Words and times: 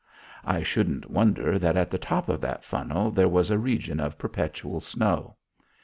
I 0.43 0.63
shouldn't 0.63 1.11
wonder 1.11 1.59
that 1.59 1.77
at 1.77 1.91
the 1.91 1.99
top 1.99 2.27
of 2.27 2.41
that 2.41 2.63
funnel 2.63 3.11
there 3.11 3.29
was 3.29 3.51
a 3.51 3.59
region 3.59 3.99
of 3.99 4.17
perpetual 4.17 4.79
snow. 4.79 5.35